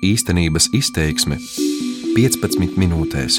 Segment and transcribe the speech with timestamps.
[0.00, 1.36] Īstenības izteiksme
[2.14, 3.34] 15 minūtēs.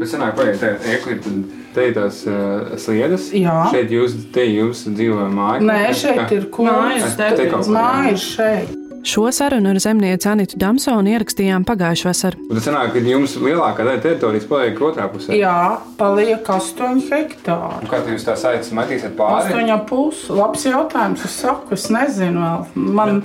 [0.00, 1.36] Bet senāk paiet ekli, tad
[1.76, 3.28] te ir tās uh, sliedas.
[3.30, 3.54] Jā.
[3.70, 5.62] Šeit jūs, te jūs dzīvo māja.
[5.62, 7.78] Nē, šeit ir Mājas, te kaut kur, jā.
[7.78, 8.87] Māja ir šeit.
[9.08, 12.36] Šo sarunu ar zemnieci Anitu Damsonu ierakstījām pagājušā vasarā.
[12.44, 15.32] Un tad senāk, kad jums lielākā daļa teritorijas paliek otrā pusē.
[15.32, 17.86] Jā, paliek 8 hektāri.
[17.86, 19.54] Un Kā tad jūs tā saitas metīsiet pāri?
[19.54, 20.26] 8,5.
[20.36, 21.24] Labs jautājums.
[21.24, 22.68] Es saku, es nezinu vēl.
[22.98, 23.24] Man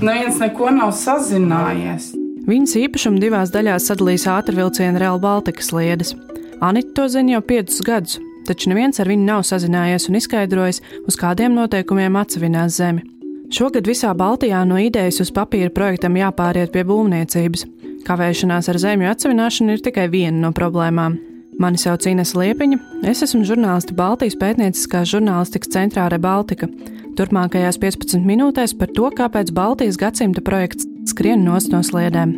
[0.00, 2.14] neviens neko nav sazinājies.
[2.48, 6.16] Viņas īpašumu divās daļās sadalīs ātrvilciena Real Baltica sliedes.
[6.64, 8.16] Anita to zina jau piecus gadus,
[8.48, 13.04] taču neviens ar viņu nav sazinājies un izskaidrojis, uz kādiem noteikumiem atsevinās zemi.
[13.50, 17.64] Šogad visā Baltijā no idejas uz papīra projektam jāpāriet pie būvniecības.
[18.06, 21.16] Kavēšanās ar zemju atsevināšanu ir tikai viena no problēmām.
[21.60, 22.78] Mani sauc Ines Liepiņa,
[23.10, 26.70] es esmu žurnāliste Baltijas pētnieciskās žurnālistikas centrā Rebaltika.
[27.18, 32.36] Turpmākajās 15 minūtēs par to, kāpēc Baltijas gadsimta projekts skrien no sliedēm.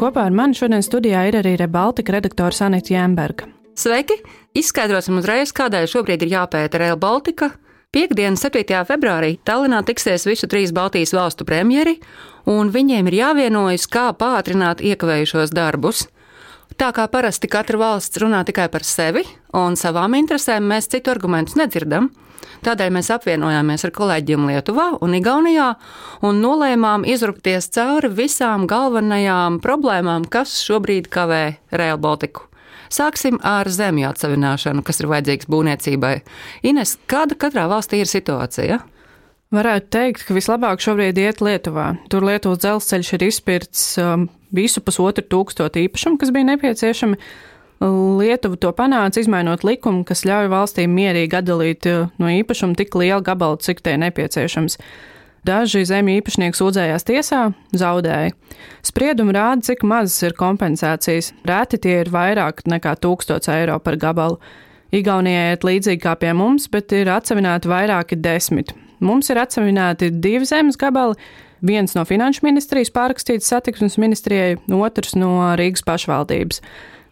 [0.00, 3.52] Kopā ar mani šodien studijā ir arī Rebaltika redaktors Anita Jēnberga.
[3.76, 4.18] Sveiki!
[4.52, 7.54] Izskaidrosim uzreiz, kādēļ šobrīd ir jāpēta Rail Baltica.
[7.92, 8.82] Piektdien, 7.
[8.84, 11.94] februārī, Tallinā tiksies visu trīs Baltijas valstu premjeri,
[12.48, 16.04] un viņiem ir jāvienojas, kā pātrināt iekavējušos darbus.
[16.76, 19.24] Tā kā parasti katra valsts runā tikai par sevi
[19.56, 22.10] un savām interesēm, mēs citu argumentus nedzirdam.
[22.62, 25.72] Tādēļ mēs apvienojāmies ar kolēģiem Lietuvā un Igaunijā
[26.28, 32.51] un nolēmām izrukties cauri visām galvenajām problēmām, kas šobrīd kavē Rail Baltiku.
[32.92, 36.16] Sāksim ar zemju atsevināšanu, kas ir vajadzīgs būvniecībai.
[36.68, 38.82] Ines, kāda katrā valstī ir situācija?
[39.52, 41.90] Varētu teikt, ka vislabāk šobrīd iet Lietuvā.
[42.12, 47.18] Tur Lietuvas dzelzceļš ir izpirts um, visu pusotru tūkstošu īpašumu, kas bija nepieciešami.
[47.82, 53.20] Lietuva to panāca, izmainot likumu, kas ļauj valstīm mierīgi atdalīt uh, no īpašuma tik lielu
[53.24, 54.78] gabalu, cik tie nepieciešams.
[55.42, 57.40] Daži zemju īpašnieki sūdzējās tiesā,
[57.74, 58.30] zaudēja.
[58.86, 61.32] Spriedumi rāda, cik mazas ir kompensācijas.
[61.48, 64.38] Rēti tie ir vairāk nekā 1000 eiro par gabalu.
[64.94, 68.70] Igaunijai iet līdzīgi kā pie mums, bet ir atsevināti vairāki desmit.
[69.02, 71.18] Mums ir atsevināti divi zemes gabali,
[71.58, 76.62] viens no finanšu ministrijas pārrakstīts satiksmes ministrijai, otrs no Rīgas pašvaldības.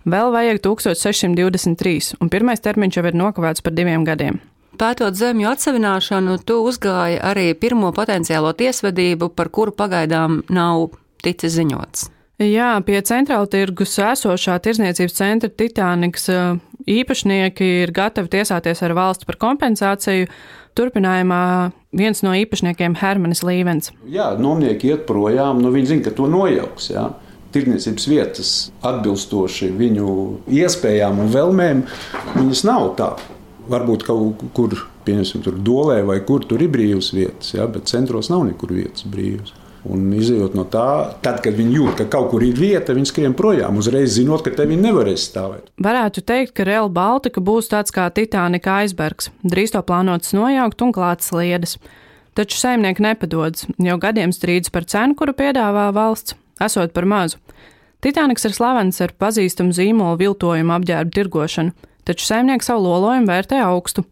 [0.06, 4.38] Vēl vajag 1623, un pirmais termiņš jau ir nokavēts par diviem gadiem.
[4.80, 12.06] Pētot zemju atsevināšanu, tu uzgāji arī pirmo potenciālo tiesvedību, par kuru pagaidām nav ticis ziņots.
[12.41, 16.30] Jā, pie centrāla tirgus esošā tirzniecības centra Titaniks
[16.88, 20.30] īpašnieki ir gatavi tiesāties ar valsts par kompensāciju.
[20.72, 21.42] Turpinājumā
[21.92, 23.92] viens no īpašniekiem- Hermanis Līvens.
[24.08, 26.88] Jā, nomnieki iet projām, nu viņi zina, ka to nojauks.
[26.88, 27.10] Jā.
[27.52, 30.08] Tirniecības vietas atbilstoši viņu
[30.48, 31.84] iespējām un vēlmēm,
[32.32, 33.10] viņas nav tā.
[33.70, 34.75] Varbūt kaut kur,
[35.06, 39.06] piemēram, tur dolē vai kur tur ir brīvas vietas, jā, bet centros nav nekur vietas
[39.06, 39.54] brīvas.
[39.88, 43.36] Un izējot no tā, tad, kad viņi jūt, ka kaut kur ir vieta, viņi skrien
[43.36, 45.70] projām, uzreiz zinot, ka te viņi nevarēs stāvēt.
[45.80, 49.30] Varētu teikt, ka Real Baltica būs tāds kā Titanika aizbergs.
[49.41, 51.78] Drīz to plānots nojaukt un klāt sliedes.
[52.36, 57.41] Taču saimnieki nepadodas, jau gadiem strīdas par cenu, kuru piedāvā valsts, esot par mazu.
[58.04, 64.04] Titaniks ir slavens ar pazīstamu zīmolu viltojumu apģērbu tirgošanu, taču saimnieki savu lolojumu vērtē augstu.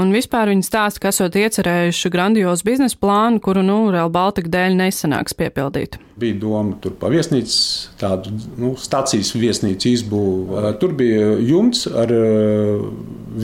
[0.00, 4.74] Un vispār viņi stāsta, ka esot iecerējuši grandiozu biznesa plānu, kuru, nu, Real Baltica dēļ
[4.80, 6.00] nesanāks piepildīt.
[6.18, 7.54] Bija doma tur pa viesnīcu,
[8.00, 10.74] tādu nu, stācijas viesnīcu izbūvi.
[10.82, 12.10] Tur bija jumts ar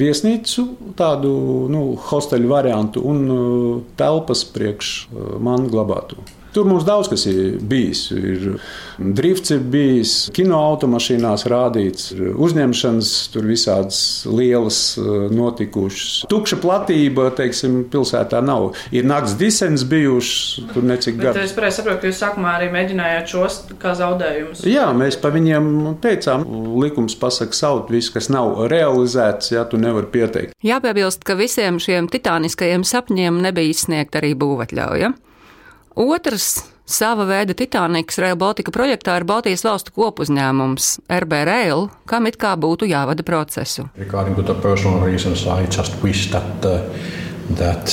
[0.03, 0.67] viesnīcu,
[0.99, 1.33] tādu
[1.71, 3.25] nu, hosteļu variantu un
[3.99, 4.95] telpas priekš
[5.43, 6.19] manu glabātu.
[6.55, 8.09] Tur mums daudz kas ir bijis.
[8.11, 8.57] Ir
[8.99, 16.27] drifts ir bijis, kino automašīnās rādīts, ir uzņemšanas, tur visādas lielas eh, notikušas.
[16.31, 18.73] Tukša platība, teiksim, pilsētā nav.
[18.95, 21.47] Ir nakts disens bijušas, tur necik Bet gadi.
[21.47, 24.65] es saprotu, ka jūs sākumā arī mēģinājāt šos kā zaudējumus.
[24.69, 25.71] Jā, mēs pa viņiem
[26.03, 26.45] teicām,
[26.83, 30.55] likums pasaka savu, viss, kas nav realizēts, ja tu nevari pieteikt.
[30.67, 35.15] Jāpiebilst, ka visiem šiem titāniskajiem sapņiem nebija izsniegta arī būvatļauja.
[35.95, 40.91] Otrs sava veida Titaniks Rail Baltica projektā ir Baltijas valstu kopuzņēmums
[41.21, 43.89] RB Rail, kam it kā būtu jāvada procesu.
[43.97, 45.45] Reasons,
[46.31, 46.81] that uh,
[47.57, 47.89] that.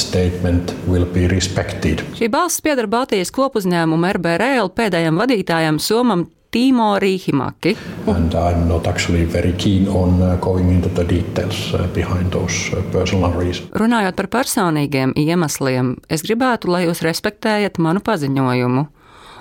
[2.18, 7.76] Šī balss pieder Baltijas kopuzņēmuma RB Rail pēdējam vadītājam Somam Timo Rīhimaki.
[8.08, 12.74] And I'm not actually very keen on uh, going into the details uh, behind those
[12.74, 13.70] uh, personal reasons.
[13.76, 18.88] Runājot par personīgiem iemesliem, es gribētu, lai jūs respektējat manu paziņojumu.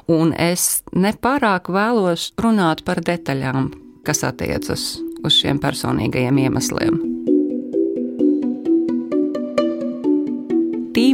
[0.07, 3.73] Un es nepārāk vēlos runāt par detaļām,
[4.07, 7.16] kas attiecas uz šiem personīgajiem iemesliem.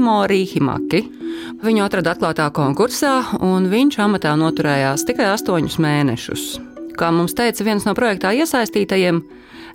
[0.03, 0.99] Tīmo Rīhimaki.
[1.63, 6.47] Viņu atrada atklātā konkursā, un viņš amatā noturējās tikai astoņus mēnešus.
[6.99, 9.21] Kā mums teica viens no projektā iesaistītajiem,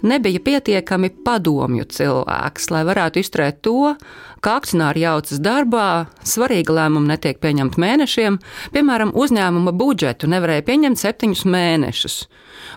[0.02, 3.96] nebija pietiekami padomju cilvēks, lai varētu izturēt to,
[4.42, 8.40] ka akcionāri jaucas darbā, svarīga lēmuma netiek pieņemta mēnešiem,
[8.76, 12.20] piemēram, uzņēmuma budžetu nevarēja pieņemt septiņus mēnešus.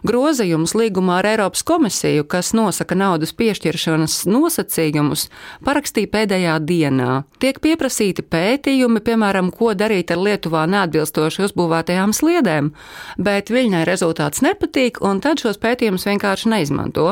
[0.07, 5.27] Grozījums līgumā ar Eiropas komisiju, kas nosaka naudas piešķiršanas nosacījumus,
[5.67, 7.23] parakstīja pēdējā dienā.
[7.43, 12.73] Tiek pieprasīti pētījumi, piemēram, ko darīt ar Lietuvā neatbilstoši uzbūvētajām sliedēm,
[13.21, 17.10] bet viņai rezultāts nepatīk, un tad šos pētījumus vienkārši neizmanto.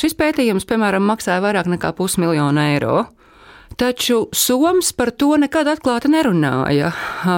[0.00, 2.98] Šis pētījums, piemēram, maksāja vairāk nekā pusmiljonu eiro.
[3.78, 6.92] Taču Soms par to nekad atklāti nerunāja.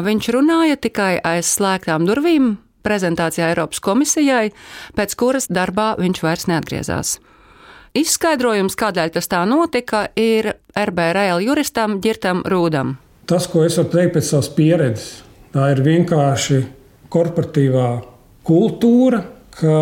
[0.07, 2.55] Viņš runāja tikai aiz slēgtām durvīm
[2.87, 4.53] prezentācijā Eiropas komisijai,
[4.97, 7.19] pēc kuras darbā viņš vairs neatgriezās.
[7.99, 12.95] Izskaidrojums, kādēļ tas tā notika, ir RBRL juristam Girtam Rūdam.
[13.27, 15.09] Tas, ko es varu teikt pēc savas pieredzes,
[15.55, 16.61] tā ir vienkārši
[17.11, 17.89] korporatīvā
[18.47, 19.25] kultūra,
[19.59, 19.75] ka,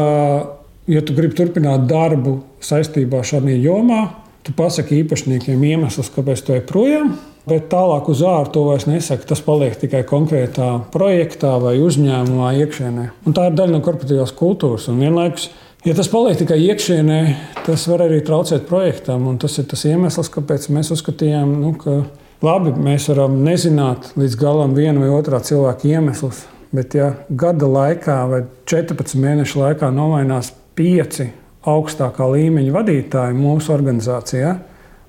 [0.88, 4.02] ja tu gribi turpināt darbu saistībā ar šādu jomā,
[4.49, 7.11] Tu pasaki īpašniekiem iemeslus, kāpēc tu ej projām,
[7.49, 9.26] bet tālāk uz ārā to vairs nesaki.
[9.29, 13.05] Tas paliek tikai konkrētā projektā vai uzņēmumā iekšienē.
[13.29, 14.87] Un tā ir daļa no korporatīvās kultūras.
[14.88, 15.50] Un vienlaikus,
[15.85, 17.19] ja tas paliek tikai iekšienē,
[17.67, 19.26] tas var arī traucēt projektam.
[19.29, 21.99] Un tas ir tas iemesls, kāpēc mēs uzskatījām, nu, ka
[22.46, 26.46] labi, mēs varam nezināt līdz galam vienu vai otrā cilvēka iemeslus.
[26.73, 31.28] Bet, ja gada laikā vai 14 mēnešu laikā nomainās pieci
[31.69, 34.52] augstākā līmeņa vadītāji mūsu organizācijā,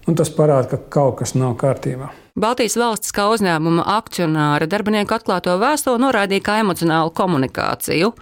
[0.10, 2.10] un tas parāda, ka kaut kas nav kārtībā.
[2.39, 8.13] Baltijas valsts kā uzņēmuma akcionāra darbinieku atklāto vēstuli norādīja kā emocionālu komunikāciju,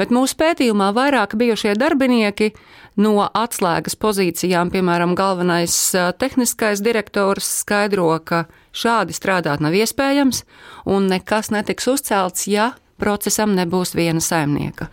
[0.00, 2.54] bet mūsu pētījumā vairāk bijušie darbinieki
[3.00, 5.76] no atslēgas pozīcijām, piemēram, galvenais
[6.18, 10.44] tehniskais direktors, skaidro, ka šādi strādāt nav iespējams
[10.88, 14.88] un nekas netiks uzcelts, ja procesam nebūs viena saimnieka.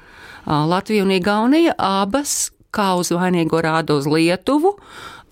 [0.47, 4.77] Latvija un Igaunija abas kā uz vainīgo rāda uz Lietuvu.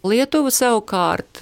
[0.05, 1.39] Lietuva savukārt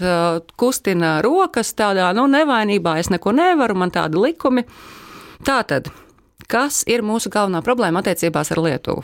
[0.60, 4.64] kustina rokas tādā nu, nevainībā, es neko nevaru, man tādi likumi.
[5.44, 5.90] Tātad,
[6.48, 9.04] kas ir mūsu galvenā problēma attiecībās ar Lietuvu?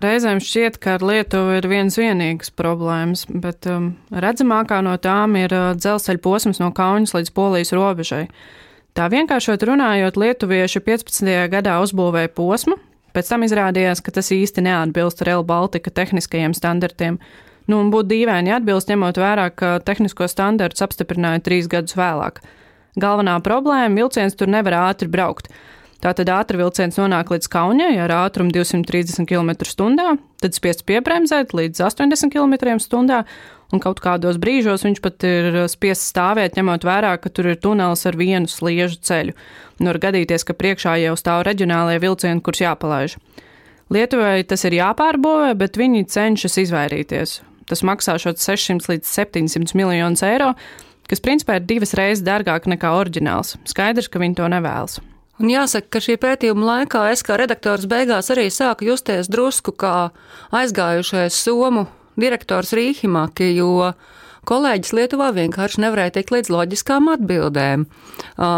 [0.00, 5.52] Reizēm šķiet, ka ar Lietuvu ir viens vienīgs problēmas, bet um, redzamākā no tām ir
[5.52, 8.24] uh, dzelzceļa posms no Kaunas līdz Polijas robežai.
[8.96, 11.28] Tā vienkāršot runājot, lietuvieši 15.
[11.52, 12.80] gadā uzbūvēja posmu,
[13.16, 17.18] Pēc tam izrādījās, ka tas īsti neatbilst Rail Baltica tehniskajiem standartiem.
[17.66, 22.40] Nu, un būtu dīvaini atbilst, ņemot vērā, ka tehnisko standartus apstiprināja trīs gadus vēlāk.
[23.00, 25.50] Galvenā problēma- vilciens tur nevar ātri braukt.
[26.00, 32.32] Tātad ātri vilciens nonāk līdz Kaunijai ar ātrumu 230 km/h, tad spiests piebremzēt līdz 80
[32.32, 33.18] km/h,
[33.70, 38.06] un kaut kādos brīžos viņš pat ir spiests stāvēt, ņemot vērā, ka tur ir tunelis
[38.08, 39.36] ar vienu sliežu ceļu.
[39.80, 43.18] Un var gadīties, ka priekšā jau stāv reģionālajie vilcieni, kurus jāpalaiž.
[43.92, 47.40] Lietuvai tas ir jāpārbūvē, bet viņi cenšas izvairīties.
[47.68, 50.54] Tas maksā šos 600 līdz 700 miljonus eiro,
[51.12, 53.58] kas principā ir divas reizes dārgāk nekā oriģināls.
[53.68, 55.02] Skaidrs, ka viņi to nevēlas.
[55.40, 60.10] Un jāsaka, ka šī pētījuma laikā es kā redaktors beigās arī sāku justies drusku kā
[60.52, 61.86] aizgājušais somu
[62.20, 63.94] direktors Rīhimaki, jo
[64.50, 67.86] kolēģis Lietuvā vienkārši nevarēja tikt līdz loģiskām atbildēm.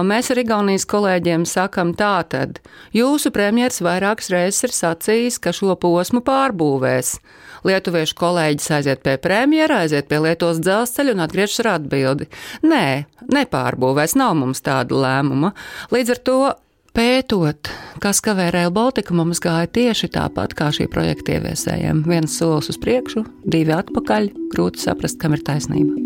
[0.09, 2.59] Mēs ar Igaunijas kolēģiem sakam tātad,
[2.97, 7.13] jūsu premjers vairākas reizes ir sacījis, ka šo posmu pārbūvēs.
[7.63, 12.27] Lietuviešu kolēģis aiziet pie premjera, aiziet pie Lietuvas dzelzceļa un atgriežas ar atbildi.
[12.67, 12.85] Nē,
[13.31, 15.55] nepārbūvēs, nav mums tāda lēmuma.
[15.95, 16.41] Līdz ar to
[16.93, 17.71] Pētot,
[18.05, 22.03] kas kavē Rail Baltica, mums gāja tieši tāpat kā šī projekta ieviesējiem.
[22.05, 25.97] Viens solis uz priekšu, divi atpakaļ, grūti saprast, kam ir taisnība.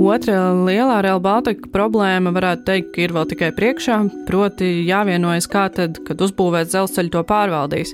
[0.00, 4.00] Otra lielā Rail Baltica problēma, varētu teikt, ir vēl tikai priekšā,
[4.32, 7.92] proti, jāvienojas, kā tad, kad uzbūvēs dzelzceļu, to pārvaldīs.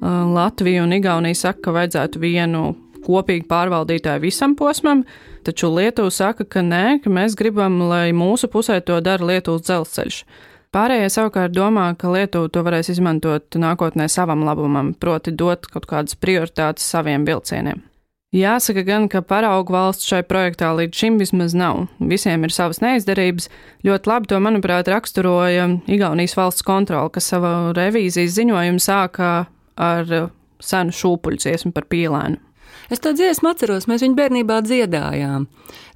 [0.00, 2.64] Latvija un Igaunija saka, ka vajadzētu vienu
[3.06, 5.04] kopīgu pārvaldītāju visam posmam,
[5.46, 10.20] taču Lietuva saka, ka nē, ka mēs gribam, lai mūsu pusē to dara Lietuvas dzelzceļš.
[10.74, 16.18] Pārējie savukārt domā, ka Lietuva to varēs izmantot nākotnē savam labumam, proti dot kaut kādas
[16.18, 17.84] prioritātes saviem vilcieniem.
[18.36, 21.86] Jāsaka gan, ka paraugu valsts šai projektā līdz šim vismaz nav.
[22.02, 23.46] Visiem ir savas neizdarības.
[23.86, 29.30] Ļoti labi to, manuprāt, raksturoja Igaunijas valsts kontrole, kas savu revīzijas ziņojumu sāka
[29.78, 30.12] ar
[30.60, 32.42] senu šūpuļu dziesmu par pīlēnu.
[32.90, 35.48] Es to dziesmu atceros, mēs viņu bērnībā dziedājām.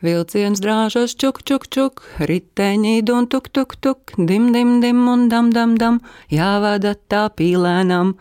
[0.02, 5.52] Vilciens drāžas čuk, čuk, čuk, riteņi un tuk, tuk, tuk, dim, dim, dim un dam,
[5.54, 6.00] dam, dam,
[6.34, 8.16] jāvada tā pīlēnam.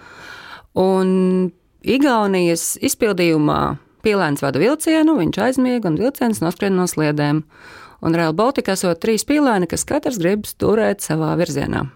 [0.77, 1.09] Un
[1.81, 3.61] Igaunijas izpildījumā
[4.05, 7.43] pīlēns vada vilcienu, viņš aizmiega un vilciens noskrien no sliedēm.
[7.99, 11.87] Un Real Baltica esot trīs pīlēni, kas katrs grib turēt savā virzienā.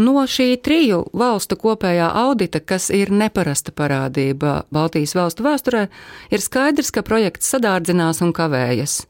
[0.00, 5.82] No šī triju valstu kopējā audita, kas ir neparasta parādība Baltijas valstu vēsturē,
[6.32, 9.02] ir skaidrs, ka projekts sadārdzinās un kavējas.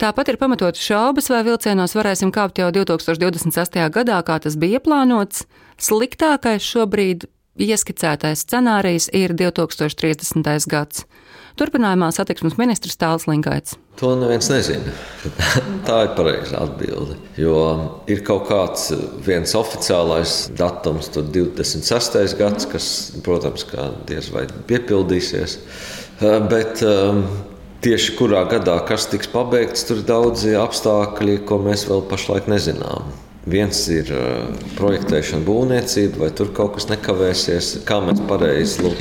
[0.00, 3.84] Tāpat ir pamatot šaubas, vai vilcienos varēsim kāpt jau 2028.
[3.92, 5.44] gadā, kā tas bija plānots.
[5.78, 7.28] Sliktākais šobrīd
[7.60, 10.68] ieskicētais scenārijs ir 2030.
[10.70, 11.04] gads.
[11.60, 13.76] Turpinājumā satiksmes ministrs Tāls Linkaits.
[14.00, 14.94] To neviens nezina.
[15.88, 17.18] Tā ir pareizā atbilde.
[17.36, 17.56] Jo
[18.08, 18.88] ir kaut kāds
[19.26, 22.22] viens oficiālais datums, 26.
[22.40, 22.86] gads, kas,
[23.24, 23.66] protams,
[24.08, 25.58] diez vai piepildīsies.
[26.48, 27.26] Bet um,
[27.84, 33.12] tieši kurā gadā kas tiks pabeigts, tur ir daudzi apstākļi, ko mēs vēl pašlaik nezinām.
[33.50, 38.92] Viens ir uh, projektēšana, būvniecība, vai tur kaut kas nekavēsies, kā mēs pareizi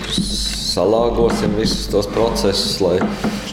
[0.72, 2.98] salāgosim visus tos procesus, lai,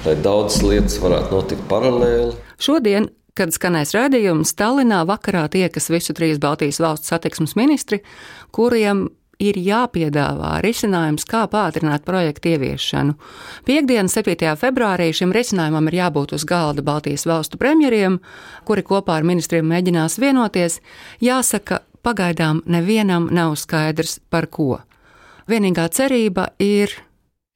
[0.07, 2.33] lai daudzas lietas varētu notikt paralēli.
[2.63, 8.01] Šodien kad skanēs rādījums, Tallinā vakarā tiekas visu trīs Baltijas valstu satiksmes ministri,
[8.55, 9.07] kuriem
[9.39, 13.15] ir jāpiedāvā risinājums, kā pātrināt projektu ieviešanu.
[13.67, 14.55] Piektdien, 7.
[14.59, 18.19] februārī, šim risinājumam ir jābūt uz galda Baltijas valstu premjeriem,
[18.67, 20.81] kuri kopā ar ministriem mēģinās vienoties.
[21.23, 24.81] Jāsaka, pagaidām nevienam nav skaidrs par ko.
[25.49, 26.93] Vienīgā cerība ir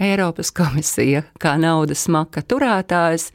[0.02, 3.28] Eiropas komisija kā naudas maka turētājs,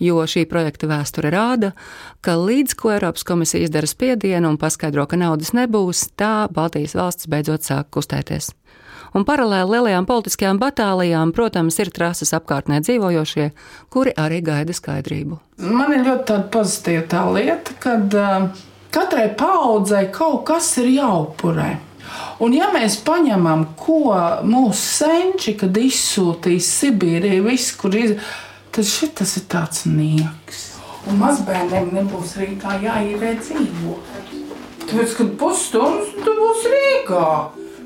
[0.00, 1.72] jo šī projekta vēsture rāda,
[2.24, 7.28] ka līdz ko Eiropas komisija izdara spiedienu un paskaidro, ka naudas nebūs, tā Baltijas valsts
[7.28, 8.52] beidzot sāk kustēties.
[9.14, 13.50] Un paralēli lielajām politiskajām batālijām, protams, ir trases apkārtnē dzīvojošie,
[13.94, 15.38] kuri arī gaida skaidrību.
[15.62, 18.48] Man ir ļoti pozitīva tā lieta, ka uh,
[18.94, 21.74] katrai paudzei kaut kas ir jāupurē.
[22.44, 24.14] Un ja mēs paņemam, ko
[24.46, 28.16] mūsu senči, kad izsūtīja Sibīrijā, viss, kur iz...
[28.74, 30.64] tad šis ir tāds nieks.
[31.10, 34.14] Un mazbērniem nebūs Rīgā jāīrē dzīvot.
[34.84, 37.28] Tāpēc, kad pusstundas tu būsi Rīgā,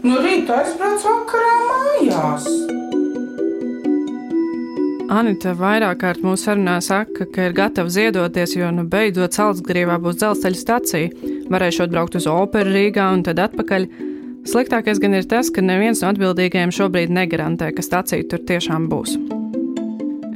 [0.06, 2.48] no rīta aizbrauc vakarā mājās.
[5.08, 10.18] Anita vairāk kārt mūsu sarunā saka, ka ir gatava ziedoties, jo nu beidzot Salzgrīvā būs
[10.20, 11.32] dzelzceļa stacija.
[11.48, 13.88] Varēšu atbraukt uz operu Rīgā un tad atpakaļ.
[14.46, 19.16] Sliktākais gan ir tas, ka neviens no atbildīgajiem šobrīd negarantē, ka stacija tur tiešām būs.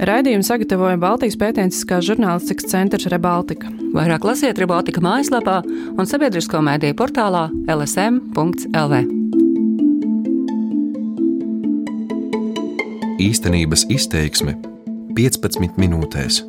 [0.02, 3.70] Raidījumu sagatavoja Baltijas pētnieciskā žurnālistikas centrs Rebaltika.
[3.94, 5.60] Vairāk lasiet Rebaltika mājaslapā
[5.94, 9.02] un sabiedrisko mēdīju portālā lsm.lv.
[13.22, 14.56] Īstenības izteiksme
[15.14, 16.42] 15 minūtēs.